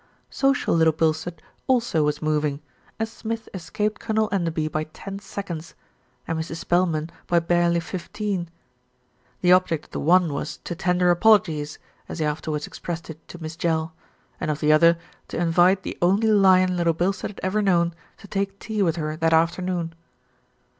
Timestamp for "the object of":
9.41-9.91